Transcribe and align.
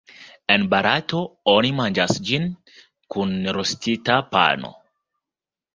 En 0.53 0.63
Barato, 0.71 1.19
oni 1.53 1.71
manĝas 1.81 2.15
ĝin 2.31 2.49
kun 3.17 3.37
rostita 3.61 4.21
pano. 4.35 4.77